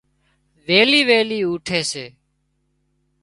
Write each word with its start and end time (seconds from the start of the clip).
ويلي 0.65 1.01
ويلي 1.09 1.39
اُوٺي 1.47 1.81
سي 1.91 2.05